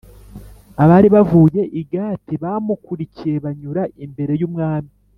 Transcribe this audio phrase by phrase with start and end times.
[0.83, 4.91] abari bavuye i Gati bamukurikiye, banyura imbere y’umwami.